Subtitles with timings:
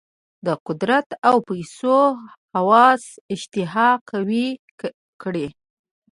[0.45, 1.97] د قدرت او پیسو
[2.55, 3.03] هوس
[3.33, 4.47] اشتها قوي
[5.21, 5.47] کړې.